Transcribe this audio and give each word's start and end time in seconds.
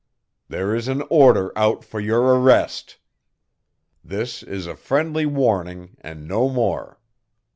There 0.47 0.73
is 0.73 0.87
an 0.87 1.03
order 1.11 1.55
out 1.55 1.85
for 1.85 1.99
your 1.99 2.35
arrest. 2.41 2.97
This 4.03 4.41
is 4.41 4.65
a 4.65 4.75
friendly 4.75 5.27
warning 5.27 5.95
and 5.99 6.27
no 6.27 6.49
more. 6.49 6.99